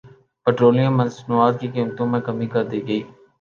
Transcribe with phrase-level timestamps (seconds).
[0.47, 3.01] petroleum مصنوعات کی قیمتوں میں کمی کردی گئی